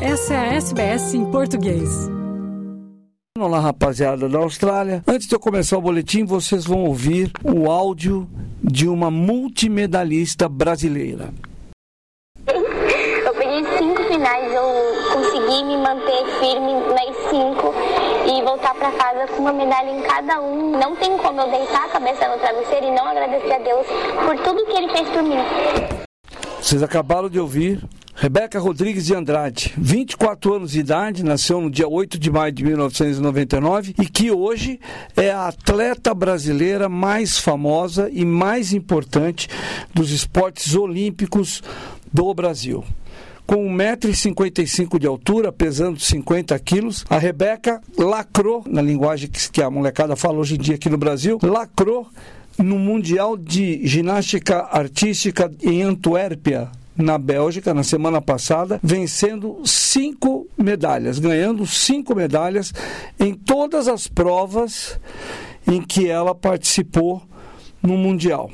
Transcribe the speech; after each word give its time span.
Essa 0.00 0.34
é 0.34 0.36
a 0.36 0.54
SBS 0.56 1.14
em 1.14 1.24
português. 1.30 1.88
Olá, 3.38 3.60
rapaziada 3.60 4.28
da 4.28 4.38
Austrália. 4.38 5.02
Antes 5.06 5.26
de 5.26 5.34
eu 5.34 5.40
começar 5.40 5.78
o 5.78 5.80
boletim, 5.80 6.22
vocês 6.24 6.66
vão 6.66 6.84
ouvir 6.84 7.32
o 7.42 7.70
áudio 7.70 8.28
de 8.62 8.86
uma 8.86 9.10
multimedalista 9.10 10.50
brasileira. 10.50 11.32
Eu 12.46 13.34
peguei 13.34 13.64
cinco 13.78 14.02
finais, 14.04 14.52
eu 14.52 15.14
consegui 15.14 15.64
me 15.64 15.76
manter 15.78 16.26
firme 16.40 16.74
nas 16.92 17.30
cinco 17.30 17.74
e 18.26 18.42
voltar 18.42 18.74
para 18.74 18.92
casa 18.92 19.26
com 19.32 19.42
uma 19.42 19.52
medalha 19.54 19.90
em 19.90 20.02
cada 20.02 20.40
um. 20.42 20.78
Não 20.78 20.94
tem 20.96 21.16
como 21.16 21.40
eu 21.40 21.50
deitar 21.50 21.86
a 21.86 21.88
cabeça 21.88 22.28
no 22.28 22.38
travesseiro 22.38 22.86
e 22.86 22.90
não 22.90 23.06
agradecer 23.08 23.52
a 23.52 23.58
Deus 23.58 23.86
por 24.26 24.36
tudo 24.44 24.66
que 24.66 24.76
Ele 24.76 24.92
fez 24.92 25.08
por 25.08 25.22
mim. 25.22 25.38
Vocês 26.60 26.82
acabaram 26.82 27.30
de 27.30 27.40
ouvir 27.40 27.80
Rebeca 28.18 28.58
Rodrigues 28.58 29.04
de 29.04 29.14
Andrade, 29.14 29.74
24 29.76 30.54
anos 30.54 30.70
de 30.70 30.80
idade, 30.80 31.22
nasceu 31.22 31.60
no 31.60 31.70
dia 31.70 31.86
8 31.86 32.18
de 32.18 32.30
maio 32.30 32.50
de 32.50 32.64
1999 32.64 33.94
e 34.00 34.06
que 34.06 34.30
hoje 34.30 34.80
é 35.14 35.30
a 35.30 35.48
atleta 35.48 36.14
brasileira 36.14 36.88
mais 36.88 37.36
famosa 37.36 38.08
e 38.10 38.24
mais 38.24 38.72
importante 38.72 39.50
dos 39.92 40.10
esportes 40.10 40.74
olímpicos 40.74 41.62
do 42.10 42.32
Brasil. 42.32 42.82
Com 43.46 43.68
1,55m 43.76 44.98
de 44.98 45.06
altura, 45.06 45.52
pesando 45.52 46.00
50 46.00 46.58
quilos, 46.60 47.04
a 47.10 47.18
Rebeca 47.18 47.82
lacrou, 47.98 48.64
na 48.66 48.80
linguagem 48.80 49.28
que 49.28 49.60
a 49.60 49.68
molecada 49.68 50.16
fala 50.16 50.38
hoje 50.38 50.54
em 50.54 50.58
dia 50.58 50.76
aqui 50.76 50.88
no 50.88 50.96
Brasil, 50.96 51.38
lacrou 51.42 52.08
no 52.56 52.78
Mundial 52.78 53.36
de 53.36 53.86
Ginástica 53.86 54.66
Artística 54.70 55.52
em 55.62 55.82
Antuérpia, 55.82 56.70
na 56.96 57.18
Bélgica 57.18 57.74
na 57.74 57.82
semana 57.82 58.20
passada, 58.20 58.80
vencendo 58.82 59.60
cinco 59.64 60.48
medalhas, 60.56 61.18
ganhando 61.18 61.66
cinco 61.66 62.14
medalhas 62.14 62.72
em 63.18 63.34
todas 63.34 63.88
as 63.88 64.06
provas 64.06 64.98
em 65.66 65.82
que 65.82 66.08
ela 66.08 66.34
participou 66.34 67.22
no 67.82 67.96
Mundial. 67.96 68.50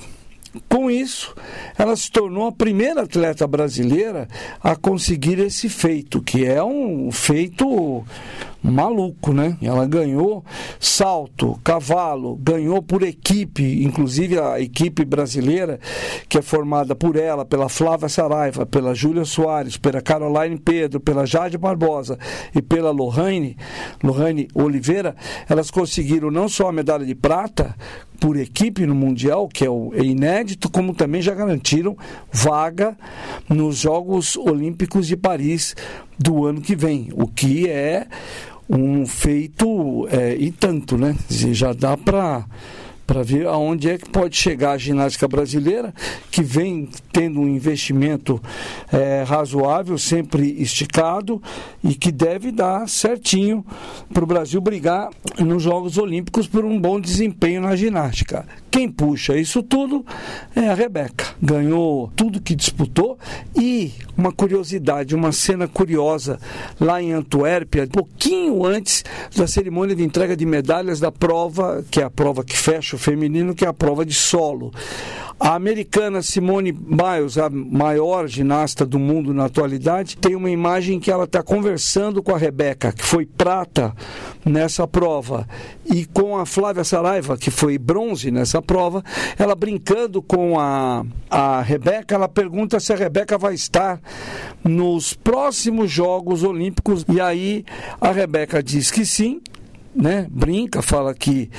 Com 0.68 0.90
isso, 0.90 1.34
ela 1.78 1.96
se 1.96 2.10
tornou 2.10 2.46
a 2.46 2.52
primeira 2.52 3.02
atleta 3.02 3.46
brasileira 3.46 4.28
a 4.62 4.76
conseguir 4.76 5.38
esse 5.38 5.68
feito, 5.68 6.20
que 6.20 6.44
é 6.44 6.62
um 6.62 7.10
feito 7.10 8.04
maluco, 8.62 9.32
né? 9.32 9.56
Ela 9.60 9.86
ganhou 9.86 10.44
salto, 10.78 11.58
cavalo, 11.64 12.36
ganhou 12.36 12.80
por 12.82 13.02
equipe, 13.02 13.84
inclusive 13.84 14.38
a 14.38 14.60
equipe 14.60 15.04
brasileira, 15.04 15.80
que 16.28 16.38
é 16.38 16.42
formada 16.42 16.94
por 16.94 17.16
ela, 17.16 17.44
pela 17.44 17.68
Flávia 17.68 18.08
Saraiva, 18.08 18.64
pela 18.64 18.94
Júlia 18.94 19.24
Soares, 19.24 19.76
pela 19.76 20.00
Caroline 20.00 20.58
Pedro, 20.58 21.00
pela 21.00 21.26
Jade 21.26 21.58
Barbosa 21.58 22.18
e 22.54 22.62
pela 22.62 22.90
Lohane, 22.90 23.56
Lohane 24.02 24.48
Oliveira, 24.54 25.16
elas 25.48 25.70
conseguiram 25.70 26.30
não 26.30 26.48
só 26.48 26.68
a 26.68 26.72
medalha 26.72 27.04
de 27.04 27.14
prata, 27.14 27.74
por 28.22 28.36
equipe 28.36 28.86
no 28.86 28.94
Mundial, 28.94 29.48
que 29.48 29.66
é, 29.66 29.68
inédito, 30.00 30.70
como 30.70 30.94
também 30.94 31.20
já 31.20 31.34
garantiram 31.34 31.96
vaga 32.30 32.96
nos 33.48 33.78
Jogos 33.78 34.36
Olímpicos 34.36 35.08
de 35.08 35.16
Paris 35.16 35.74
do 36.16 36.46
ano 36.46 36.60
que 36.60 36.76
vem, 36.76 37.08
o 37.14 37.26
que 37.26 37.68
é 37.68 38.06
um 38.68 39.06
feito 39.06 40.06
é, 40.10 40.34
e 40.34 40.50
tanto, 40.50 40.96
né? 40.96 41.14
Já 41.28 41.72
dá 41.72 41.96
para 41.96 42.44
para 43.12 43.22
ver 43.22 43.46
aonde 43.46 43.90
é 43.90 43.98
que 43.98 44.08
pode 44.08 44.34
chegar 44.34 44.72
a 44.72 44.78
ginástica 44.78 45.28
brasileira, 45.28 45.92
que 46.30 46.42
vem 46.42 46.88
tendo 47.12 47.40
um 47.40 47.46
investimento 47.46 48.40
é, 48.90 49.22
razoável, 49.22 49.98
sempre 49.98 50.50
esticado, 50.62 51.42
e 51.84 51.94
que 51.94 52.10
deve 52.10 52.50
dar 52.50 52.88
certinho 52.88 53.62
para 54.14 54.24
o 54.24 54.26
Brasil 54.26 54.62
brigar 54.62 55.10
nos 55.38 55.62
Jogos 55.62 55.98
Olímpicos 55.98 56.46
por 56.46 56.64
um 56.64 56.80
bom 56.80 56.98
desempenho 56.98 57.60
na 57.60 57.76
ginástica. 57.76 58.46
Quem 58.70 58.88
puxa 58.88 59.36
isso 59.36 59.62
tudo 59.62 60.02
é 60.56 60.70
a 60.70 60.74
Rebeca. 60.74 61.26
Ganhou 61.42 62.10
tudo 62.16 62.40
que 62.40 62.54
disputou 62.54 63.18
e 63.54 63.92
uma 64.16 64.32
curiosidade, 64.32 65.14
uma 65.14 65.30
cena 65.30 65.68
curiosa 65.68 66.40
lá 66.80 67.02
em 67.02 67.12
Antuérpia, 67.12 67.86
pouquinho 67.86 68.64
antes 68.64 69.04
da 69.36 69.46
cerimônia 69.46 69.94
de 69.94 70.02
entrega 70.02 70.34
de 70.34 70.46
medalhas 70.46 70.98
da 70.98 71.12
prova, 71.12 71.84
que 71.90 72.00
é 72.00 72.04
a 72.04 72.10
prova 72.10 72.42
que 72.42 72.56
fecha 72.56 72.96
o 72.96 72.98
feminino, 73.02 73.54
que 73.54 73.64
é 73.64 73.68
a 73.68 73.72
prova 73.72 74.04
de 74.04 74.14
solo. 74.14 74.72
A 75.44 75.56
americana 75.56 76.22
Simone 76.22 76.70
Biles, 76.70 77.36
a 77.36 77.50
maior 77.50 78.28
ginasta 78.28 78.86
do 78.86 78.96
mundo 78.96 79.34
na 79.34 79.46
atualidade, 79.46 80.16
tem 80.16 80.36
uma 80.36 80.48
imagem 80.48 81.00
que 81.00 81.10
ela 81.10 81.24
está 81.24 81.42
conversando 81.42 82.22
com 82.22 82.32
a 82.32 82.38
Rebeca, 82.38 82.92
que 82.92 83.02
foi 83.02 83.26
prata 83.26 83.92
nessa 84.44 84.86
prova, 84.86 85.48
e 85.84 86.04
com 86.04 86.36
a 86.36 86.46
Flávia 86.46 86.84
Saraiva, 86.84 87.36
que 87.36 87.50
foi 87.50 87.76
bronze 87.76 88.30
nessa 88.30 88.62
prova, 88.62 89.02
ela 89.36 89.56
brincando 89.56 90.22
com 90.22 90.60
a, 90.60 91.04
a 91.28 91.60
Rebeca, 91.60 92.14
ela 92.14 92.28
pergunta 92.28 92.78
se 92.78 92.92
a 92.92 92.96
Rebeca 92.96 93.36
vai 93.36 93.54
estar 93.54 94.00
nos 94.62 95.12
próximos 95.12 95.90
Jogos 95.90 96.44
Olímpicos, 96.44 97.04
e 97.12 97.20
aí 97.20 97.64
a 98.00 98.12
Rebeca 98.12 98.62
diz 98.62 98.92
que 98.92 99.04
sim, 99.04 99.40
né, 99.94 100.26
brinca, 100.30 100.80
fala 100.80 101.14
que, 101.14 101.50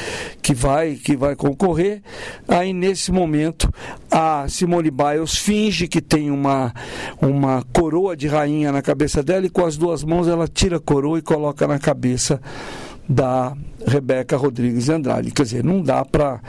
que 0.42 0.54
vai 0.54 0.96
que 0.96 1.16
vai 1.16 1.36
concorrer. 1.36 2.02
Aí 2.48 2.74
nesse 2.74 3.12
momento 3.12 3.72
a 4.10 4.48
Simone 4.48 4.92
Biles 4.92 5.38
finge 5.38 5.88
que 5.88 6.02
tem 6.02 6.32
uma 6.32 6.74
uma 7.22 7.64
coroa 7.74 8.16
de 8.16 8.28
rainha 8.28 8.72
na 8.72 8.82
cabeça 8.82 9.22
dela 9.22 9.46
e 9.46 9.50
com 9.50 9.66
as 9.66 9.78
duas 9.78 10.04
mãos 10.04 10.28
ela 10.28 10.48
tira 10.48 10.78
a 10.78 10.80
coroa 10.80 11.20
e 11.20 11.22
coloca 11.22 11.68
na 11.68 11.80
cabeça 11.80 12.42
da 13.08 13.56
Rebeca 13.86 14.38
Rodrigues 14.38 14.90
Andrade. 14.90 15.32
Quer 15.32 15.44
dizer, 15.44 15.64
não 15.64 15.82
dá 15.82 16.06
para 16.06 16.40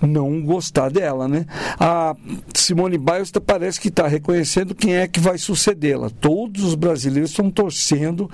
não 0.00 0.42
gostar 0.42 0.90
dela, 0.90 1.26
né? 1.26 1.46
A 1.78 2.14
Simone 2.54 2.98
Biles 2.98 3.30
tá, 3.30 3.40
parece 3.40 3.80
que 3.80 3.88
está 3.88 4.06
reconhecendo 4.06 4.74
quem 4.74 4.96
é 4.96 5.08
que 5.08 5.20
vai 5.20 5.38
sucedê-la. 5.38 6.10
Todos 6.10 6.64
os 6.64 6.74
brasileiros 6.74 7.30
estão 7.30 7.50
torcendo 7.50 8.30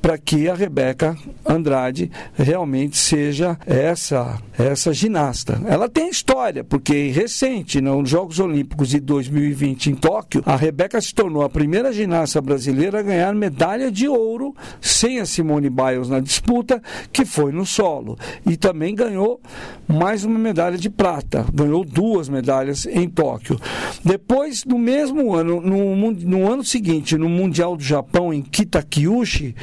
para 0.00 0.16
que 0.16 0.48
a 0.48 0.54
Rebeca 0.54 1.16
Andrade 1.46 2.10
realmente 2.34 2.96
seja 2.96 3.58
essa 3.66 4.38
essa 4.58 4.92
ginasta. 4.92 5.60
Ela 5.66 5.88
tem 5.88 6.08
história, 6.08 6.64
porque 6.64 7.08
recente, 7.10 7.80
nos 7.80 8.10
Jogos 8.10 8.40
Olímpicos 8.40 8.88
de 8.88 8.98
2020 8.98 9.90
em 9.90 9.94
Tóquio, 9.94 10.42
a 10.44 10.56
Rebeca 10.56 11.00
se 11.00 11.14
tornou 11.14 11.42
a 11.42 11.48
primeira 11.48 11.92
ginasta 11.92 12.40
brasileira 12.40 12.98
a 12.98 13.02
ganhar 13.02 13.32
medalha 13.34 13.90
de 13.90 14.08
ouro 14.08 14.54
sem 14.80 15.20
a 15.20 15.26
Simone 15.26 15.70
Biles 15.70 16.08
na 16.08 16.18
disputa, 16.18 16.82
que 17.18 17.24
foi 17.24 17.50
no 17.50 17.66
solo. 17.66 18.16
E 18.46 18.56
também 18.56 18.94
ganhou 18.94 19.40
mais 19.88 20.22
uma 20.22 20.38
medalha 20.38 20.78
de 20.78 20.88
prata, 20.88 21.44
ganhou 21.52 21.84
duas 21.84 22.28
medalhas 22.28 22.86
em 22.86 23.08
Tóquio. 23.08 23.58
Depois, 24.04 24.64
no 24.64 24.78
mesmo 24.78 25.34
ano, 25.34 25.60
no, 25.60 26.12
no 26.12 26.48
ano 26.48 26.62
seguinte, 26.62 27.18
no 27.18 27.28
Mundial 27.28 27.76
do 27.76 27.82
Japão 27.82 28.32
em 28.32 28.40
Kitakyushi, 28.40 29.56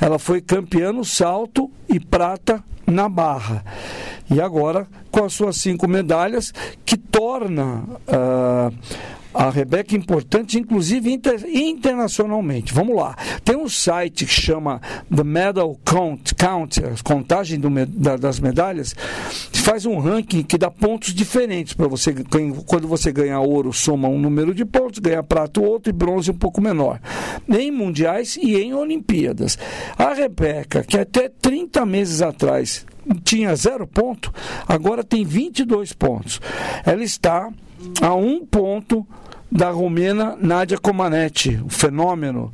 ela 0.00 0.18
foi 0.18 0.40
campeã 0.40 0.90
no 0.90 1.04
salto 1.04 1.70
e 1.86 2.00
prata 2.00 2.64
na 2.86 3.10
barra. 3.10 3.62
E 4.30 4.40
agora, 4.40 4.86
com 5.10 5.22
as 5.22 5.34
suas 5.34 5.56
cinco 5.56 5.86
medalhas, 5.86 6.50
que 6.82 6.96
torna. 6.96 7.84
Uh, 8.08 8.74
a 9.34 9.50
Rebeca 9.50 9.94
é 9.94 9.98
importante, 9.98 10.58
inclusive 10.58 11.10
inter, 11.10 11.44
internacionalmente. 11.46 12.72
Vamos 12.72 12.96
lá. 12.96 13.16
Tem 13.44 13.56
um 13.56 13.68
site 13.68 14.26
que 14.26 14.32
chama 14.32 14.80
The 15.14 15.24
Medal 15.24 15.78
Count, 15.84 16.34
Count 16.34 16.80
a 16.84 17.02
contagem 17.02 17.58
do, 17.58 17.70
da, 17.86 18.16
das 18.16 18.38
medalhas, 18.38 18.94
faz 19.62 19.86
um 19.86 19.98
ranking 19.98 20.42
que 20.42 20.58
dá 20.58 20.70
pontos 20.70 21.14
diferentes 21.14 21.72
para 21.72 21.86
você. 21.86 22.12
Quando 22.66 22.88
você 22.88 23.12
ganha 23.12 23.38
ouro, 23.40 23.72
soma 23.72 24.08
um 24.08 24.18
número 24.18 24.54
de 24.54 24.64
pontos, 24.64 24.98
ganha 24.98 25.22
prata 25.22 25.60
outro 25.60 25.90
e 25.90 25.92
bronze 25.92 26.30
um 26.30 26.34
pouco 26.34 26.60
menor. 26.60 27.00
Em 27.48 27.70
mundiais 27.70 28.36
e 28.36 28.56
em 28.56 28.74
Olimpíadas. 28.74 29.56
A 29.96 30.12
Rebeca, 30.12 30.82
que 30.82 30.98
até 30.98 31.28
30 31.28 31.86
meses 31.86 32.20
atrás 32.20 32.84
tinha 33.24 33.54
zero 33.56 33.86
ponto, 33.86 34.32
agora 34.66 35.02
tem 35.04 35.24
22 35.24 35.92
pontos. 35.92 36.40
Ela 36.84 37.02
está 37.02 37.50
a 38.00 38.14
um 38.14 38.44
ponto 38.44 39.06
da 39.50 39.70
romena 39.70 40.36
Nadia 40.40 40.78
Comaneci, 40.78 41.60
o 41.62 41.68
fenômeno 41.68 42.52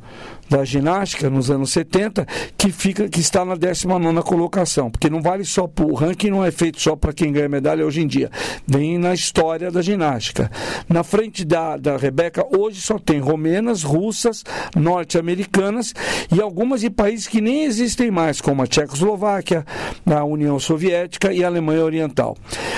da 0.49 0.65
ginástica 0.65 1.29
nos 1.29 1.51
anos 1.51 1.71
70, 1.71 2.25
que 2.57 2.71
fica 2.71 3.07
que 3.07 3.19
está 3.19 3.45
na 3.45 3.55
19 3.55 4.21
colocação, 4.23 4.89
porque 4.89 5.09
não 5.09 5.21
vale 5.21 5.45
só 5.45 5.69
o 5.81 5.93
ranking 5.93 6.29
não 6.29 6.43
é 6.43 6.51
feito 6.51 6.81
só 6.81 6.95
para 6.95 7.13
quem 7.13 7.31
ganha 7.31 7.47
medalha 7.47 7.85
hoje 7.85 8.01
em 8.01 8.07
dia, 8.07 8.29
vem 8.67 8.97
na 8.97 9.13
história 9.13 9.71
da 9.71 9.81
ginástica. 9.81 10.51
Na 10.87 11.03
frente 11.03 11.45
da, 11.45 11.77
da 11.77 11.97
Rebeca 11.97 12.45
hoje 12.55 12.81
só 12.81 12.97
tem 12.97 13.19
romenas, 13.19 13.83
russas, 13.83 14.43
norte-americanas 14.75 15.93
e 16.31 16.41
algumas 16.41 16.81
de 16.81 16.89
países 16.89 17.27
que 17.27 17.41
nem 17.41 17.63
existem 17.63 18.11
mais, 18.11 18.41
como 18.41 18.61
a 18.61 18.67
Tchecoslováquia, 18.67 19.65
a 20.05 20.23
União 20.23 20.59
Soviética 20.59 21.31
e 21.31 21.43
a 21.43 21.47
Alemanha 21.47 21.83
Oriental. 21.83 22.35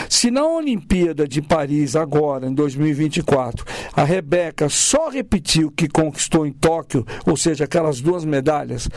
Se 0.09 0.29
na 0.29 0.45
Olimpíada 0.45 1.27
de 1.27 1.41
Paris 1.41 1.95
agora, 1.95 2.47
em 2.47 2.53
2024, 2.53 3.65
a 3.95 4.03
Rebeca 4.03 4.69
só 4.69 5.09
repetiu 5.09 5.67
o 5.67 5.71
que 5.71 5.87
conquistou 5.87 6.45
em 6.45 6.51
Tóquio, 6.51 7.05
ou 7.25 7.37
seja, 7.37 7.60
aquelas 7.63 8.01
duas 8.01 8.25
medalhas, 8.25 8.89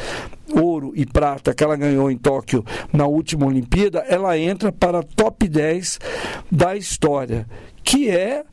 ouro 0.52 0.92
e 0.94 1.04
prata, 1.06 1.54
que 1.54 1.64
ela 1.64 1.76
ganhou 1.76 2.10
em 2.10 2.16
Tóquio 2.16 2.64
na 2.92 3.06
última 3.06 3.46
Olimpíada, 3.46 4.00
ela 4.08 4.38
entra 4.38 4.70
para 4.72 5.02
top 5.02 5.48
10 5.48 5.98
da 6.50 6.76
história, 6.76 7.46
que 7.82 8.08
é 8.08 8.44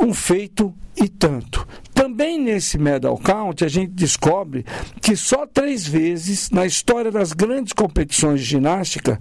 um 0.00 0.14
feito 0.14 0.74
e 0.96 1.08
tanto. 1.08 1.66
Também 1.94 2.40
nesse 2.40 2.78
medal 2.78 3.16
count 3.18 3.64
a 3.64 3.68
gente 3.68 3.92
descobre 3.92 4.64
que 5.02 5.14
só 5.14 5.46
três 5.46 5.86
vezes 5.86 6.50
na 6.50 6.64
história 6.64 7.10
das 7.10 7.32
grandes 7.32 7.72
competições 7.72 8.40
de 8.40 8.46
ginástica, 8.46 9.20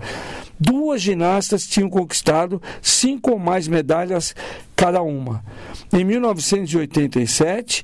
duas 0.59 1.01
ginastas 1.01 1.67
tinham 1.67 1.89
conquistado 1.89 2.61
cinco 2.81 3.31
ou 3.31 3.39
mais 3.39 3.67
medalhas 3.67 4.33
cada 4.75 5.01
uma. 5.01 5.43
Em 5.91 6.03
1987, 6.03 7.83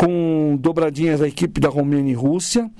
com 0.00 0.56
dobradinhas 0.58 1.20
da 1.20 1.28
equipe 1.28 1.60
da 1.60 1.68
Romênia 1.68 2.12
e 2.12 2.14
Rússia. 2.14 2.70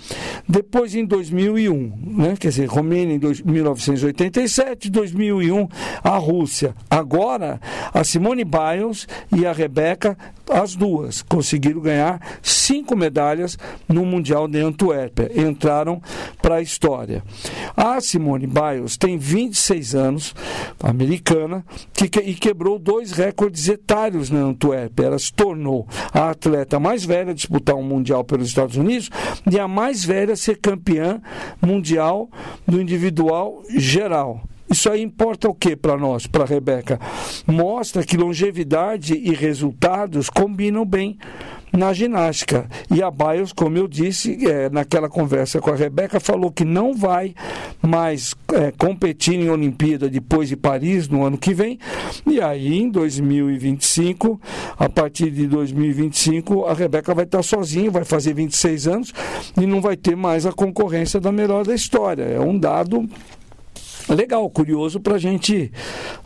Depois 0.49 0.95
em 0.95 1.05
2001, 1.05 1.93
né? 2.17 2.35
quer 2.41 2.49
dizer, 2.49 2.65
Romênia 2.65 3.15
em 3.15 3.19
dois, 3.19 3.43
1987, 3.43 4.89
2001 4.89 5.69
a 6.03 6.17
Rússia. 6.17 6.75
Agora 6.89 7.61
a 7.93 8.03
Simone 8.05 8.43
Biles 8.43 9.07
e 9.37 9.45
a 9.45 9.53
Rebeca, 9.53 10.17
as 10.51 10.75
duas, 10.75 11.21
conseguiram 11.21 11.83
ganhar 11.83 12.21
cinco 12.43 12.97
medalhas 12.97 13.59
no 13.87 14.07
Mundial 14.07 14.49
de 14.49 14.59
Antuérpia. 14.59 15.31
Entraram 15.47 16.01
para 16.41 16.55
a 16.55 16.63
história. 16.63 17.23
A 17.77 18.01
Simone 18.01 18.47
Biles 18.47 18.97
tem 18.97 19.19
26 19.19 19.95
anos, 19.95 20.35
americana, 20.83 21.63
que, 21.93 22.07
e 22.21 22.33
quebrou 22.33 22.79
dois 22.79 23.13
recordes 23.13 23.69
etários 23.69 24.31
na 24.31 24.41
Antuérpia. 24.41 25.05
Ela 25.05 25.19
se 25.19 25.31
tornou 25.35 25.87
a 26.15 26.31
atleta 26.31 26.81
mais 26.81 27.10
velha 27.11 27.33
a 27.33 27.35
disputar 27.35 27.75
um 27.75 27.83
Mundial 27.83 28.23
pelos 28.23 28.47
Estados 28.47 28.77
Unidos 28.77 29.11
e 29.51 29.59
a 29.59 29.67
mais 29.67 30.05
velha 30.05 30.35
a 30.35 30.37
ser 30.37 30.59
campeã 30.59 31.21
mundial 31.61 32.31
no 32.65 32.81
individual 32.81 33.63
geral. 33.77 34.41
Isso 34.71 34.89
aí 34.89 35.03
importa 35.03 35.49
o 35.49 35.55
que 35.55 35.75
para 35.75 35.97
nós, 35.97 36.29
para 36.29 36.45
Rebeca? 36.45 37.01
Mostra 37.45 38.05
que 38.05 38.17
longevidade 38.17 39.15
e 39.15 39.35
resultados 39.35 40.31
combinam 40.31 40.85
bem 40.85 41.19
na 41.73 41.93
ginástica. 41.93 42.69
E 42.91 43.03
a 43.03 43.11
Bios, 43.11 43.53
como 43.53 43.77
eu 43.77 43.87
disse, 43.87 44.47
é, 44.47 44.69
naquela 44.71 45.09
conversa 45.09 45.61
com 45.61 45.71
a 45.71 45.77
Rebeca, 45.77 46.21
falou 46.21 46.51
que 46.51 46.65
não 46.65 46.95
vai 46.95 47.35
mais 47.83 48.35
é, 48.53 48.73
competir 48.73 49.35
em 49.35 49.49
Olimpíada 49.49 50.09
depois 50.09 50.49
de 50.49 50.57
Paris 50.57 51.09
no 51.09 51.25
ano 51.25 51.39
que 51.39 51.55
vem. 51.55 51.79
E 52.27 52.41
aí, 52.41 52.79
em 52.79 52.91
2025, 52.91 54.41
a 54.79 54.89
partir 54.89 55.31
de 55.31 55.47
2025, 55.47 56.67
a 56.67 56.75
Rebeca 56.75 57.15
vai 57.15 57.25
estar 57.25 57.43
sozinha, 57.43 57.91
vai 57.91 58.05
fazer 58.05 58.35
26 58.35 58.89
anos 58.89 59.13
e 59.61 59.67
não 59.67 59.81
vai 59.81 59.97
ter 59.97 60.17
mais 60.17 60.47
a 60.47 60.53
concorrência 60.53 61.21
da 61.21 61.33
melhor 61.33 61.65
da 61.65 61.75
história. 61.75 62.25
É 62.25 62.41
um 62.41 62.59
dado 62.59 63.09
legal, 64.09 64.49
curioso 64.51 65.01
para 65.01 65.15
a 65.15 65.19
gente 65.19 65.71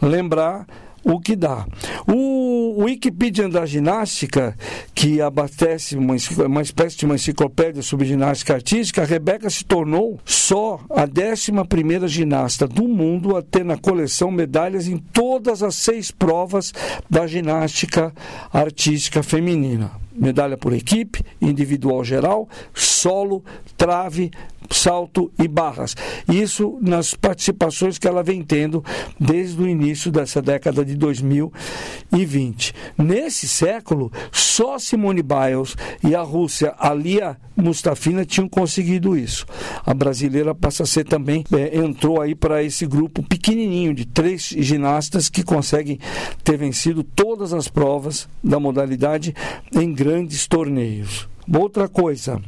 lembrar 0.00 0.66
o 1.04 1.20
que 1.20 1.36
dá. 1.36 1.66
O 2.08 2.53
Wikipedia 2.82 3.48
da 3.48 3.64
ginástica, 3.64 4.56
que 4.94 5.20
abastece 5.20 5.96
uma, 5.96 6.14
uma 6.46 6.62
espécie 6.62 6.96
de 6.96 7.04
uma 7.04 7.14
enciclopédia 7.14 7.82
sobre 7.82 8.06
ginástica 8.06 8.54
artística, 8.54 9.02
a 9.02 9.04
Rebeca 9.04 9.48
se 9.48 9.64
tornou 9.64 10.18
só 10.24 10.80
a 10.90 11.04
11 11.04 12.08
ginasta 12.08 12.66
do 12.66 12.88
mundo 12.88 13.36
a 13.36 13.42
ter 13.42 13.64
na 13.64 13.76
coleção 13.76 14.30
medalhas 14.30 14.88
em 14.88 14.96
todas 14.96 15.62
as 15.62 15.74
seis 15.76 16.10
provas 16.10 16.72
da 17.08 17.26
ginástica 17.26 18.12
artística 18.52 19.22
feminina. 19.22 19.92
Medalha 20.16 20.56
por 20.56 20.72
equipe, 20.72 21.24
individual 21.40 22.04
geral, 22.04 22.48
solo, 22.72 23.44
trave, 23.76 24.30
salto 24.70 25.30
e 25.38 25.46
barras. 25.46 25.94
Isso 26.28 26.78
nas 26.80 27.14
participações 27.14 27.98
que 27.98 28.08
ela 28.08 28.22
vem 28.22 28.42
tendo 28.42 28.84
desde 29.18 29.60
o 29.60 29.68
início 29.68 30.10
dessa 30.10 30.40
década 30.40 30.84
de 30.84 30.94
2020. 30.94 32.74
Nesse 32.98 33.48
século, 33.48 34.10
só 34.32 34.78
Simone 34.78 35.22
Biles 35.22 35.76
e 36.02 36.14
a 36.14 36.22
Rússia 36.22 36.74
Alia 36.78 37.36
Mustafina 37.56 38.24
tinham 38.24 38.48
conseguido 38.48 39.16
isso. 39.16 39.46
A 39.84 39.94
brasileira 39.94 40.54
passa 40.54 40.82
a 40.82 40.86
ser 40.86 41.04
também, 41.04 41.44
é, 41.52 41.76
entrou 41.78 42.20
aí 42.20 42.34
para 42.34 42.62
esse 42.62 42.86
grupo 42.86 43.22
pequenininho 43.22 43.94
de 43.94 44.04
três 44.04 44.54
ginastas 44.58 45.28
que 45.28 45.42
conseguem 45.42 45.98
ter 46.42 46.56
vencido 46.56 47.04
todas 47.04 47.52
as 47.52 47.68
provas 47.68 48.28
da 48.42 48.58
modalidade 48.58 49.34
em 49.72 49.92
grandes 49.92 50.46
torneios. 50.46 51.28
Outra 51.52 51.88
coisa, 51.88 52.40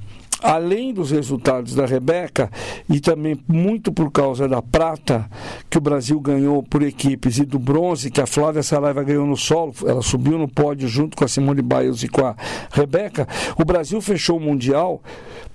além 0.43 0.93
dos 0.93 1.11
resultados 1.11 1.75
da 1.75 1.87
Rebeca 1.87 2.51
e 2.89 3.01
também 3.01 3.39
muito 3.49 3.93
por 3.93 4.11
causa 4.11 4.49
da 4.49 4.61
prata 4.61 5.29
que 5.71 5.79
o 5.79 5.81
Brasil 5.81 6.21
ganhou 6.21 6.63
por 6.63 6.83
equipes 6.83 7.39
e 7.39 7.45
do 7.45 7.59
bronze 7.59 8.11
que 8.11 8.21
a 8.21 8.27
Flávia 8.27 8.63
Saraiva 8.63 9.03
ganhou 9.03 9.27
no 9.27 9.37
solo, 9.37 9.75
ela 9.87 10.03
subiu 10.03 10.39
no 10.39 10.49
pódio 10.49 10.89
junto 10.89 11.17
com 11.17 11.25
a 11.25 11.29
Simone 11.29 11.63
Biles 11.63 12.03
e 12.03 12.09
com 12.09 12.25
a 12.25 12.37
Rebeca, 12.71 13.27
o 13.59 13.65
Brasil 13.65 14.01
fechou 14.01 14.37
o 14.37 14.41
Mundial 14.41 15.03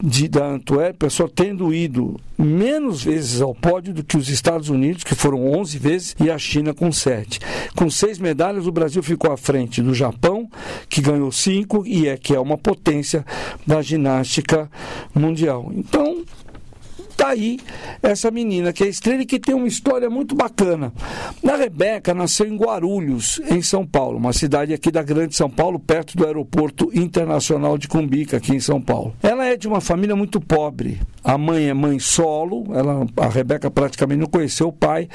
de, 0.01 0.27
da 0.27 0.45
Antuérpia 0.45 1.09
só 1.09 1.27
tendo 1.27 1.73
ido 1.73 2.19
menos 2.43 3.03
vezes 3.03 3.41
ao 3.41 3.53
pódio 3.53 3.93
do 3.93 4.03
que 4.03 4.17
os 4.17 4.29
Estados 4.29 4.69
Unidos, 4.69 5.03
que 5.03 5.15
foram 5.15 5.51
11 5.53 5.77
vezes, 5.77 6.15
e 6.19 6.29
a 6.29 6.37
China 6.37 6.73
com 6.73 6.91
7. 6.91 7.39
Com 7.75 7.89
seis 7.89 8.19
medalhas, 8.19 8.67
o 8.67 8.71
Brasil 8.71 9.01
ficou 9.01 9.31
à 9.31 9.37
frente 9.37 9.81
do 9.81 9.93
Japão, 9.93 10.49
que 10.89 11.01
ganhou 11.01 11.31
cinco 11.31 11.85
e 11.85 12.07
é 12.07 12.17
que 12.17 12.35
é 12.35 12.39
uma 12.39 12.57
potência 12.57 13.25
da 13.65 13.81
ginástica 13.81 14.69
mundial. 15.13 15.71
Então, 15.73 16.23
tá 17.21 17.29
aí 17.29 17.59
essa 18.01 18.31
menina 18.31 18.73
que 18.73 18.83
é 18.83 18.87
estrela 18.87 19.21
e 19.21 19.25
que 19.27 19.39
tem 19.39 19.53
uma 19.53 19.67
história 19.67 20.09
muito 20.09 20.33
bacana. 20.33 20.91
A 21.47 21.55
Rebeca 21.55 22.15
nasceu 22.15 22.47
em 22.47 22.57
Guarulhos, 22.57 23.39
em 23.47 23.61
São 23.61 23.85
Paulo, 23.85 24.17
uma 24.17 24.33
cidade 24.33 24.73
aqui 24.73 24.89
da 24.89 25.03
Grande 25.03 25.35
São 25.35 25.49
Paulo, 25.49 25.79
perto 25.79 26.17
do 26.17 26.25
Aeroporto 26.25 26.89
Internacional 26.93 27.77
de 27.77 27.87
Cumbica, 27.87 28.37
aqui 28.37 28.55
em 28.55 28.59
São 28.59 28.81
Paulo. 28.81 29.13
Ela 29.21 29.45
é 29.45 29.55
de 29.55 29.67
uma 29.67 29.79
família 29.79 30.15
muito 30.15 30.41
pobre. 30.41 30.99
A 31.23 31.37
mãe 31.37 31.69
é 31.69 31.73
mãe 31.75 31.99
solo, 31.99 32.65
ela, 32.73 33.05
a 33.17 33.27
Rebeca 33.27 33.69
praticamente 33.69 34.19
não 34.19 34.27
conheceu 34.27 34.69
o 34.69 34.73
pai, 34.73 35.07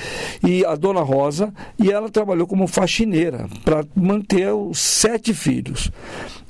e 0.47 0.65
a 0.65 0.77
dona 0.77 1.01
Rosa, 1.01 1.53
e 1.77 1.91
ela 1.91 2.09
trabalhou 2.09 2.47
como 2.47 2.69
faxineira 2.69 3.49
para 3.65 3.85
manter 3.97 4.53
os 4.53 4.79
sete 4.79 5.35
filhos. 5.35 5.91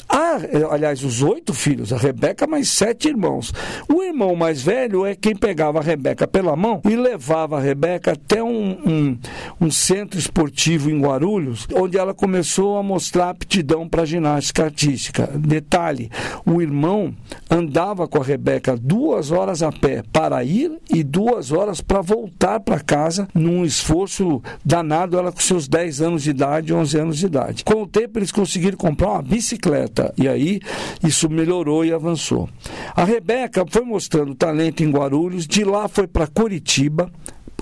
Ah, 0.08 0.38
aliás, 0.70 1.02
os 1.02 1.22
oito 1.22 1.52
filhos, 1.52 1.92
a 1.92 1.96
Rebeca 1.96 2.46
mais 2.46 2.68
sete 2.68 3.08
irmãos. 3.08 3.52
O 3.88 4.02
irmão 4.02 4.36
mais 4.36 4.62
velho 4.62 5.04
é 5.04 5.14
quem 5.14 5.34
pegava 5.34 5.80
a 5.80 5.82
Rebeca 5.82 6.28
pela 6.28 6.54
mão 6.54 6.80
e 6.88 6.94
levava 6.94 7.56
a 7.56 7.60
Rebeca 7.60 8.12
até 8.12 8.42
um, 8.42 8.70
um, 8.86 9.18
um 9.60 9.70
centro 9.70 10.18
esportivo 10.18 10.90
em 10.90 11.00
Guarulhos, 11.00 11.66
onde 11.75 11.98
ela 11.98 12.14
começou 12.14 12.78
a 12.78 12.82
mostrar 12.82 13.30
aptidão 13.30 13.88
para 13.88 14.04
ginástica 14.04 14.64
artística. 14.64 15.26
Detalhe: 15.34 16.10
o 16.44 16.62
irmão 16.62 17.14
andava 17.50 18.06
com 18.06 18.18
a 18.18 18.25
Rebeca 18.25 18.76
duas 18.76 19.30
horas 19.30 19.62
a 19.62 19.72
pé 19.72 20.02
para 20.12 20.42
ir 20.44 20.72
e 20.88 21.02
duas 21.02 21.50
horas 21.50 21.80
para 21.80 22.00
voltar 22.00 22.60
para 22.60 22.80
casa, 22.80 23.28
num 23.34 23.64
esforço 23.64 24.42
danado, 24.64 25.18
ela 25.18 25.32
com 25.32 25.40
seus 25.40 25.66
10 25.66 26.00
anos 26.00 26.22
de 26.22 26.30
idade, 26.30 26.72
11 26.72 26.98
anos 26.98 27.18
de 27.18 27.26
idade. 27.26 27.64
Com 27.64 27.82
o 27.82 27.86
tempo, 27.86 28.18
eles 28.18 28.30
conseguiram 28.30 28.76
comprar 28.76 29.10
uma 29.10 29.22
bicicleta 29.22 29.95
e 30.16 30.28
aí 30.28 30.60
isso 31.02 31.28
melhorou 31.28 31.84
e 31.84 31.92
avançou. 31.92 32.48
A 32.94 33.04
Rebeca 33.04 33.64
foi 33.68 33.82
mostrando 33.82 34.34
talento 34.34 34.82
em 34.82 34.90
Guarulhos, 34.90 35.46
de 35.46 35.64
lá 35.64 35.88
foi 35.88 36.06
para 36.06 36.26
Curitiba, 36.26 37.10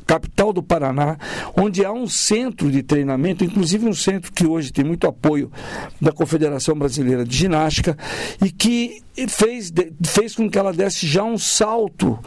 capital 0.07 0.53
do 0.53 0.63
Paraná, 0.63 1.17
onde 1.57 1.85
há 1.85 1.93
um 1.93 2.07
centro 2.07 2.71
de 2.71 2.83
treinamento, 2.83 3.45
inclusive 3.45 3.87
um 3.87 3.95
centro 3.95 4.33
que 4.33 4.47
hoje 4.47 4.73
tem 4.73 4.85
muito 4.85 5.07
apoio 5.07 5.51
da 6.01 6.13
Confederação 6.13 6.77
Brasileira 6.77 7.25
de 7.25 7.37
Ginástica 7.37 7.97
e 8.45 8.51
que 8.51 9.03
fez, 9.29 9.73
fez 10.05 10.35
com 10.35 10.49
que 10.49 10.59
ela 10.59 10.73
desse 10.73 11.07
já 11.07 11.25
um 11.25 11.39
salto 11.39 12.19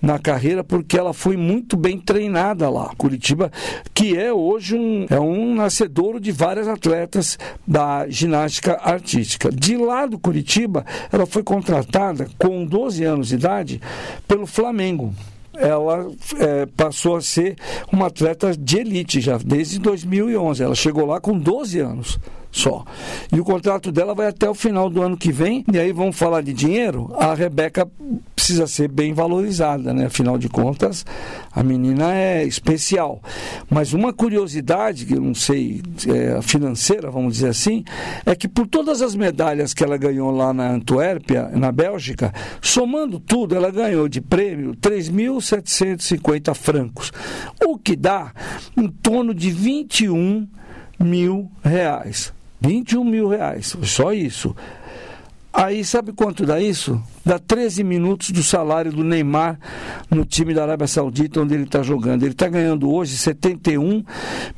na 0.00 0.18
carreira 0.18 0.62
porque 0.62 0.98
ela 0.98 1.12
foi 1.12 1.36
muito 1.36 1.76
bem 1.76 1.98
treinada 1.98 2.68
lá. 2.68 2.92
Curitiba, 2.96 3.50
que 3.94 4.16
é 4.16 4.32
hoje 4.32 4.76
um, 4.76 5.06
é 5.10 5.20
um 5.20 5.54
nascedouro 5.54 6.20
de 6.20 6.32
várias 6.32 6.68
atletas 6.68 7.38
da 7.66 8.08
ginástica 8.08 8.78
artística. 8.82 9.50
De 9.50 9.76
lá 9.76 10.06
do 10.06 10.18
Curitiba, 10.18 10.84
ela 11.12 11.26
foi 11.26 11.42
contratada 11.42 12.28
com 12.38 12.64
12 12.64 13.04
anos 13.04 13.28
de 13.28 13.34
idade 13.34 13.80
pelo 14.26 14.46
Flamengo 14.46 15.14
ela 15.60 16.08
é, 16.38 16.66
passou 16.66 17.16
a 17.16 17.20
ser 17.20 17.56
uma 17.92 18.06
atleta 18.06 18.56
de 18.56 18.78
elite 18.78 19.20
já 19.20 19.36
desde 19.38 19.80
2011. 19.80 20.62
Ela 20.62 20.74
chegou 20.76 21.04
lá 21.04 21.20
com 21.20 21.36
12 21.36 21.80
anos 21.80 22.18
só. 22.50 22.84
E 23.32 23.38
o 23.38 23.44
contrato 23.44 23.92
dela 23.92 24.14
vai 24.14 24.28
até 24.28 24.48
o 24.48 24.54
final 24.54 24.88
do 24.88 25.02
ano 25.02 25.16
que 25.16 25.30
vem. 25.30 25.64
E 25.72 25.78
aí 25.78 25.92
vamos 25.92 26.18
falar 26.18 26.42
de 26.42 26.52
dinheiro. 26.52 27.14
A 27.18 27.34
Rebeca 27.34 27.88
precisa 28.34 28.66
ser 28.66 28.88
bem 28.88 29.12
valorizada, 29.12 29.92
né? 29.92 30.06
Afinal 30.06 30.38
de 30.38 30.48
contas, 30.48 31.04
a 31.52 31.62
menina 31.62 32.14
é 32.14 32.44
especial. 32.44 33.20
Mas 33.68 33.92
uma 33.92 34.12
curiosidade, 34.12 35.04
que 35.04 35.14
eu 35.14 35.20
não 35.20 35.34
sei, 35.34 35.82
é, 36.06 36.40
financeira, 36.40 37.10
vamos 37.10 37.34
dizer 37.34 37.48
assim, 37.48 37.84
é 38.24 38.34
que 38.34 38.48
por 38.48 38.66
todas 38.66 39.02
as 39.02 39.14
medalhas 39.14 39.74
que 39.74 39.84
ela 39.84 39.98
ganhou 39.98 40.30
lá 40.30 40.52
na 40.52 40.70
Antuérpia, 40.70 41.50
na 41.52 41.70
Bélgica, 41.70 42.32
somando 42.62 43.20
tudo, 43.20 43.54
ela 43.54 43.70
ganhou 43.70 44.08
de 44.08 44.20
prêmio 44.20 44.74
3.750 44.76 46.54
francos, 46.54 47.12
o 47.64 47.76
que 47.76 47.94
dá 47.94 48.32
em 48.76 48.88
torno 48.88 49.34
de 49.34 49.50
21 49.50 50.48
mil 50.98 51.50
reais. 51.62 52.32
21 52.60 53.04
mil 53.04 53.28
reais, 53.28 53.76
só 53.82 54.12
isso. 54.12 54.54
Aí 55.52 55.84
sabe 55.84 56.12
quanto 56.12 56.46
dá 56.46 56.60
isso? 56.60 57.02
Dá 57.24 57.38
13 57.38 57.82
minutos 57.82 58.30
do 58.30 58.42
salário 58.42 58.92
do 58.92 59.02
Neymar 59.02 59.58
no 60.08 60.24
time 60.24 60.54
da 60.54 60.62
Arábia 60.62 60.86
Saudita, 60.86 61.40
onde 61.40 61.54
ele 61.54 61.64
está 61.64 61.82
jogando. 61.82 62.22
Ele 62.22 62.32
está 62.32 62.48
ganhando 62.48 62.92
hoje 62.92 63.16
71 63.16 64.04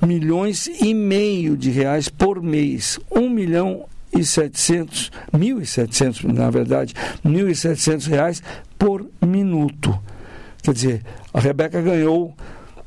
milhões 0.07 0.67
e 0.67 0.93
meio 0.93 1.57
de 1.57 1.71
reais 1.71 2.09
por 2.09 2.43
mês. 2.43 2.99
1 3.11 3.31
milhão 3.31 3.87
e 4.13 4.25
700, 4.25 5.11
1.700, 5.33 6.25
na 6.25 6.51
verdade, 6.51 6.95
1.700 7.25 8.07
reais 8.09 8.43
por 8.79 9.07
minuto. 9.25 9.99
Quer 10.63 10.75
dizer, 10.75 11.03
a 11.33 11.41
Rebeca 11.41 11.81
ganhou 11.81 12.35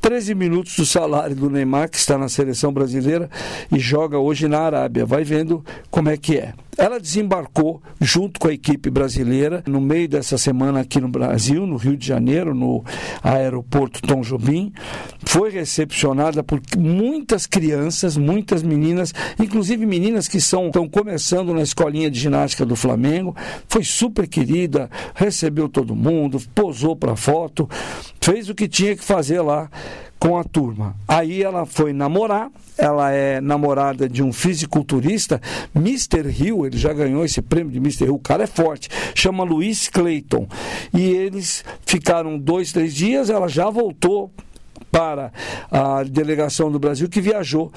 13 0.04 0.34
minutos 0.34 0.76
do 0.76 0.84
salário 0.84 1.34
do 1.34 1.48
Neymar, 1.48 1.88
que 1.88 1.96
está 1.96 2.18
na 2.18 2.28
seleção 2.28 2.70
brasileira 2.70 3.30
e 3.72 3.78
joga 3.78 4.18
hoje 4.18 4.46
na 4.46 4.60
Arábia. 4.60 5.06
Vai 5.06 5.24
vendo 5.24 5.64
como 5.90 6.10
é 6.10 6.16
que 6.18 6.36
é. 6.36 6.52
Ela 6.76 6.98
desembarcou 6.98 7.82
junto 8.00 8.40
com 8.40 8.48
a 8.48 8.52
equipe 8.52 8.90
brasileira 8.90 9.62
no 9.66 9.80
meio 9.80 10.08
dessa 10.08 10.36
semana 10.36 10.80
aqui 10.80 11.00
no 11.00 11.08
Brasil, 11.08 11.66
no 11.66 11.76
Rio 11.76 11.96
de 11.96 12.06
Janeiro, 12.06 12.54
no 12.54 12.84
aeroporto 13.22 14.02
Tom 14.02 14.22
Jobim. 14.22 14.72
Foi 15.24 15.50
recepcionada 15.50 16.42
por 16.42 16.60
muitas 16.76 17.46
crianças, 17.46 18.16
muitas 18.16 18.62
meninas, 18.62 19.14
inclusive 19.38 19.86
meninas 19.86 20.28
que 20.28 20.40
são, 20.40 20.66
estão 20.66 20.88
começando 20.88 21.54
na 21.54 21.62
escolinha 21.62 22.10
de 22.10 22.18
ginástica 22.18 22.66
do 22.66 22.76
Flamengo. 22.76 23.36
Foi 23.68 23.84
super 23.84 24.26
querida, 24.26 24.90
recebeu 25.14 25.68
todo 25.68 25.94
mundo, 25.94 26.40
posou 26.54 26.96
para 26.96 27.16
foto, 27.16 27.68
fez 28.20 28.48
o 28.48 28.54
que 28.54 28.68
tinha 28.68 28.96
que 28.96 29.04
fazer 29.04 29.40
lá 29.40 29.70
com 30.24 30.38
a 30.38 30.44
turma. 30.44 30.96
Aí 31.06 31.42
ela 31.42 31.66
foi 31.66 31.92
namorar, 31.92 32.50
ela 32.78 33.10
é 33.10 33.42
namorada 33.42 34.08
de 34.08 34.22
um 34.22 34.32
fisiculturista, 34.32 35.38
Mr. 35.76 36.30
Hill, 36.30 36.64
ele 36.64 36.78
já 36.78 36.94
ganhou 36.94 37.26
esse 37.26 37.42
prêmio 37.42 37.70
de 37.70 37.76
Mr. 37.76 38.06
Hill, 38.06 38.14
o 38.14 38.18
cara 38.18 38.44
é 38.44 38.46
forte, 38.46 38.88
chama 39.14 39.44
Luiz 39.44 39.86
Clayton. 39.90 40.48
E 40.94 41.02
eles 41.02 41.62
ficaram 41.84 42.38
dois, 42.38 42.72
três 42.72 42.94
dias, 42.94 43.28
ela 43.28 43.48
já 43.48 43.68
voltou 43.68 44.32
para 44.90 45.30
a 45.70 46.02
delegação 46.04 46.72
do 46.72 46.78
Brasil 46.78 47.06
que 47.06 47.20
viajou 47.20 47.70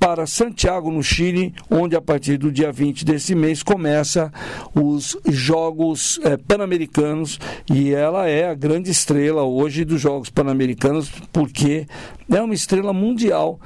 para 0.00 0.26
Santiago, 0.26 0.90
no 0.90 1.02
Chile, 1.02 1.54
onde 1.70 1.94
a 1.94 2.00
partir 2.00 2.38
do 2.38 2.50
dia 2.50 2.72
20 2.72 3.04
desse 3.04 3.34
mês 3.34 3.62
começa 3.62 4.32
os 4.74 5.14
Jogos 5.26 6.18
é, 6.24 6.38
Pan-Americanos 6.38 7.38
e 7.70 7.92
ela 7.92 8.26
é 8.26 8.48
a 8.48 8.54
grande 8.54 8.90
estrela 8.90 9.42
hoje 9.42 9.84
dos 9.84 10.00
Jogos 10.00 10.30
Pan-Americanos 10.30 11.10
porque 11.30 11.86
é 12.30 12.40
uma 12.40 12.54
estrela 12.54 12.92
mundial 12.92 13.60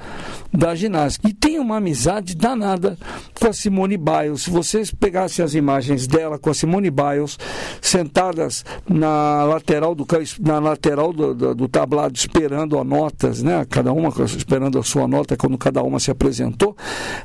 da 0.51 0.75
ginástica. 0.75 1.29
E 1.29 1.33
tem 1.33 1.57
uma 1.57 1.77
amizade 1.77 2.35
danada 2.35 2.97
com 3.39 3.47
a 3.47 3.53
Simone 3.53 3.95
Biles. 3.95 4.41
Se 4.41 4.49
vocês 4.49 4.91
pegassem 4.91 5.45
as 5.45 5.53
imagens 5.53 6.05
dela 6.05 6.37
com 6.37 6.49
a 6.49 6.53
Simone 6.53 6.91
Biles 6.91 7.37
sentadas 7.79 8.65
na 8.89 9.43
lateral 9.45 9.95
do, 9.95 10.05
na 10.41 10.59
lateral 10.59 11.13
do, 11.13 11.33
do, 11.33 11.55
do 11.55 11.67
tablado 11.69 12.15
esperando 12.17 12.77
as 12.77 12.85
notas, 12.85 13.41
né? 13.41 13.65
cada 13.69 13.93
uma 13.93 14.11
esperando 14.25 14.79
a 14.79 14.83
sua 14.83 15.07
nota 15.07 15.37
quando 15.37 15.57
cada 15.57 15.81
uma 15.81 15.99
se 15.99 16.11
apresenta 16.11 16.24
apresentou, 16.25 16.75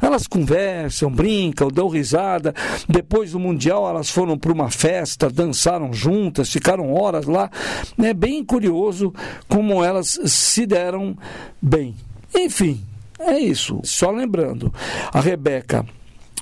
elas 0.01 0.27
conversam, 0.27 1.11
brincam, 1.11 1.69
dão 1.69 1.89
risada. 1.89 2.55
Depois 2.89 3.33
do 3.33 3.41
Mundial, 3.41 3.89
elas 3.89 4.11
foram 4.11 4.39
para 4.39 4.53
uma 4.53 4.71
festa, 4.71 5.31
dançaram 5.31 5.93
juntas, 5.93 6.51
ficaram 6.51 6.93
horas 6.93 7.27
lá. 7.27 7.51
É 7.99 8.13
bem 8.13 8.45
curioso 8.45 9.13
como 9.49 9.83
elas 9.83 10.19
se 10.27 10.67
deram 10.67 11.17
bem. 11.61 11.95
Enfim, 12.35 12.85
é 13.19 13.39
isso. 13.39 13.81
Só 13.85 14.11
lembrando, 14.11 14.73
a 15.13 15.21
Rebeca 15.21 15.85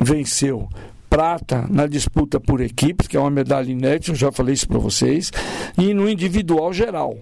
venceu 0.01 0.69
prata 1.09 1.67
na 1.71 1.87
disputa 1.87 2.39
por 2.39 2.61
equipes, 2.61 3.07
que 3.09 3.17
é 3.17 3.21
uma 3.21 3.31
medalha 3.31 3.71
inédita, 3.71 4.13
eu 4.13 4.15
já 4.15 4.31
falei 4.31 4.53
isso 4.53 4.69
para 4.69 4.79
vocês, 4.79 5.33
e 5.79 5.95
no 5.95 6.09
individual 6.09 6.71
geral. 6.73 7.17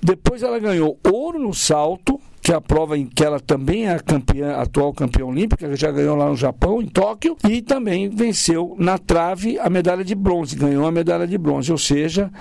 Depois 0.00 0.44
ela 0.44 0.60
ganhou 0.60 0.96
ouro 1.04 1.40
no 1.40 1.52
salto, 1.52 2.20
que 2.42 2.50
é 2.50 2.56
a 2.56 2.60
prova 2.60 2.98
em 2.98 3.06
que 3.06 3.24
ela 3.24 3.38
também 3.38 3.86
é 3.86 3.94
a 3.94 4.00
campeã, 4.00 4.56
atual 4.56 4.92
campeã 4.92 5.24
olímpica, 5.24 5.74
já 5.76 5.92
ganhou 5.92 6.16
lá 6.16 6.28
no 6.28 6.36
Japão, 6.36 6.82
em 6.82 6.86
Tóquio, 6.86 7.36
e 7.48 7.62
também 7.62 8.08
venceu 8.08 8.74
na 8.78 8.98
trave 8.98 9.60
a 9.60 9.70
medalha 9.70 10.04
de 10.04 10.14
bronze, 10.16 10.56
ganhou 10.56 10.84
a 10.84 10.90
medalha 10.90 11.24
de 11.24 11.38
bronze, 11.38 11.70
ou 11.70 11.78
seja, 11.78 12.32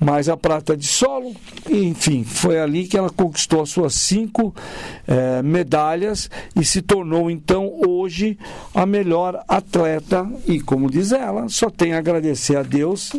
mais 0.00 0.30
a 0.30 0.36
prata 0.36 0.74
de 0.74 0.86
solo, 0.86 1.34
enfim, 1.68 2.24
foi 2.24 2.58
ali 2.58 2.86
que 2.86 2.96
ela 2.96 3.10
conquistou 3.10 3.60
as 3.60 3.68
suas 3.68 3.92
cinco 3.94 4.54
eh, 5.06 5.42
medalhas 5.42 6.30
e 6.56 6.64
se 6.64 6.80
tornou 6.80 7.30
então 7.30 7.70
hoje 7.86 8.38
a 8.74 8.86
melhor 8.86 9.44
atleta, 9.46 10.26
e 10.46 10.58
como 10.58 10.90
diz 10.90 11.12
ela, 11.12 11.50
só 11.50 11.68
tem 11.68 11.92
a 11.92 11.98
agradecer 11.98 12.56
a 12.56 12.62
Deus 12.62 13.12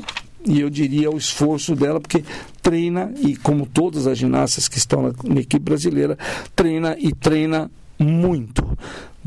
e 0.45 0.61
eu 0.61 0.69
diria 0.69 1.09
o 1.09 1.17
esforço 1.17 1.75
dela, 1.75 1.99
porque 1.99 2.23
treina, 2.61 3.13
e 3.19 3.35
como 3.35 3.65
todas 3.65 4.07
as 4.07 4.17
ginastas 4.17 4.67
que 4.67 4.77
estão 4.77 5.01
na, 5.01 5.13
na 5.23 5.41
equipe 5.41 5.63
brasileira, 5.63 6.17
treina 6.55 6.95
e 6.99 7.13
treina 7.13 7.69
muito. 7.97 8.65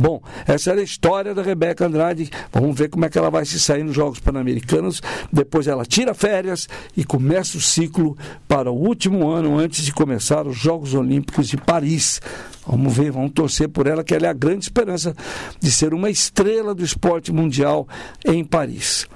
Bom, 0.00 0.22
essa 0.46 0.70
era 0.70 0.80
a 0.80 0.84
história 0.84 1.34
da 1.34 1.42
Rebeca 1.42 1.86
Andrade. 1.86 2.30
Vamos 2.52 2.78
ver 2.78 2.88
como 2.88 3.04
é 3.04 3.08
que 3.08 3.18
ela 3.18 3.30
vai 3.30 3.44
se 3.44 3.58
sair 3.58 3.82
nos 3.82 3.96
Jogos 3.96 4.20
Pan-Americanos. 4.20 5.02
Depois 5.32 5.66
ela 5.66 5.84
tira 5.84 6.14
férias 6.14 6.68
e 6.96 7.04
começa 7.04 7.58
o 7.58 7.60
ciclo 7.60 8.16
para 8.46 8.70
o 8.70 8.76
último 8.76 9.28
ano 9.28 9.58
antes 9.58 9.84
de 9.84 9.92
começar 9.92 10.46
os 10.46 10.56
Jogos 10.56 10.94
Olímpicos 10.94 11.48
de 11.48 11.56
Paris. 11.56 12.20
Vamos 12.64 12.96
ver, 12.96 13.10
vamos 13.10 13.32
torcer 13.32 13.68
por 13.68 13.88
ela, 13.88 14.04
que 14.04 14.14
ela 14.14 14.26
é 14.26 14.30
a 14.30 14.34
grande 14.34 14.66
esperança 14.66 15.16
de 15.58 15.72
ser 15.72 15.92
uma 15.92 16.08
estrela 16.08 16.76
do 16.76 16.84
esporte 16.84 17.32
mundial 17.32 17.88
em 18.24 18.44
Paris. 18.44 19.08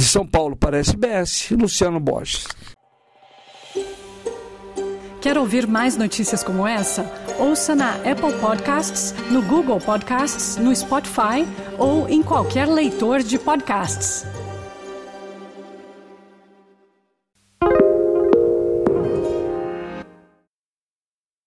De 0.00 0.06
São 0.06 0.26
Paulo 0.26 0.56
para 0.56 0.78
a 0.78 0.80
SBS, 0.80 1.50
Luciano 1.50 2.00
Borges. 2.00 2.46
Quer 5.20 5.36
ouvir 5.36 5.66
mais 5.66 5.94
notícias 5.94 6.42
como 6.42 6.66
essa? 6.66 7.04
Ouça 7.38 7.74
na 7.74 7.96
Apple 7.96 8.32
Podcasts, 8.40 9.14
no 9.30 9.42
Google 9.42 9.78
Podcasts, 9.78 10.56
no 10.56 10.74
Spotify 10.74 11.46
ou 11.76 12.08
em 12.08 12.22
qualquer 12.22 12.66
leitor 12.66 13.22
de 13.22 13.38
podcasts. 13.38 14.24